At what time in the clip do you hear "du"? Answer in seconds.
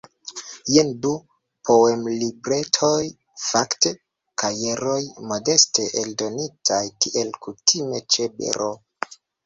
1.01-1.11